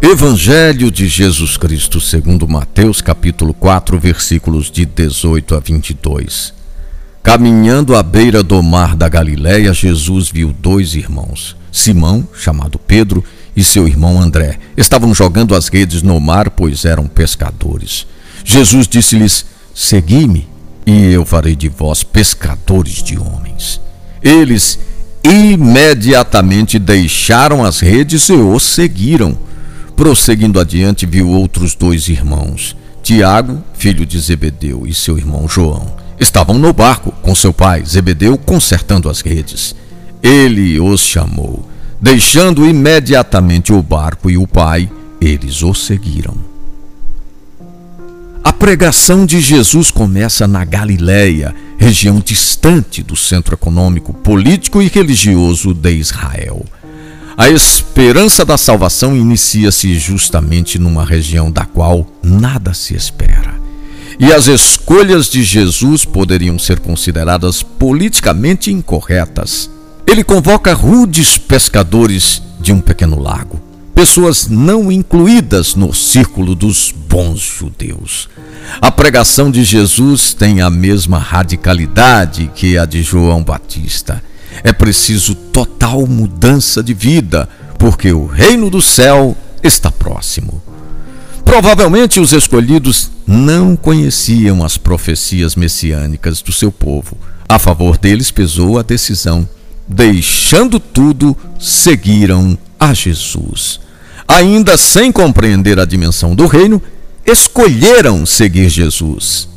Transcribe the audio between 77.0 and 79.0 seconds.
bons judeus. A